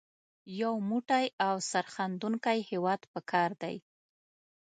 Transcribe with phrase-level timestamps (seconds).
[0.61, 3.75] یو موټی او سرښندونکی ولس په کار دی.